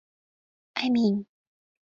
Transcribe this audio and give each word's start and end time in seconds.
Аминь. 0.85 1.21